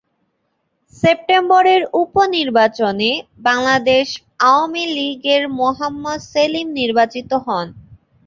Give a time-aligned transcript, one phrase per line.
[0.93, 3.11] সেপ্টেম্বরের উপ-নির্বাচনে
[3.41, 4.07] বাংলাদেশ
[4.45, 7.67] আওয়ামী লীগের মোহাম্মদ সেলিম নির্বাচিত হন।